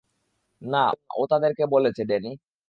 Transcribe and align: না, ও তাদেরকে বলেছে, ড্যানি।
না, 0.61 0.83
ও 1.13 1.23
তাদেরকে 1.31 1.63
বলেছে, 1.73 2.01
ড্যানি। 2.05 2.31